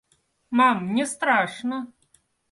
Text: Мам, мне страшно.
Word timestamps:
Мам, 0.59 0.79
мне 0.87 1.05
страшно. 1.11 1.77